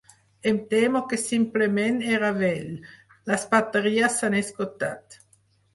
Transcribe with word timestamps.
Em 0.51 0.55
temo 0.71 1.01
que 1.11 1.19
simplement 1.23 2.01
era 2.15 2.33
vell, 2.39 2.73
les 3.29 3.47
bateries 3.55 4.21
s'han 4.23 4.41
esgotat. 4.45 5.25